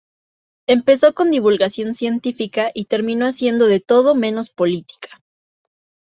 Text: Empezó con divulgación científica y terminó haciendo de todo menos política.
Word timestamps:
Empezó 0.65 1.13
con 1.13 1.29
divulgación 1.29 1.93
científica 1.93 2.71
y 2.73 2.85
terminó 2.85 3.27
haciendo 3.27 3.67
de 3.67 3.79
todo 3.81 4.15
menos 4.15 4.49
política. 4.49 5.21